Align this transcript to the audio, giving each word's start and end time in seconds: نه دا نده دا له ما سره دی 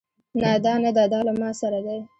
نه 0.41 0.51
دا 0.65 0.73
نده 0.83 1.05
دا 1.13 1.19
له 1.27 1.33
ما 1.39 1.49
سره 1.59 1.79
دی 1.85 1.99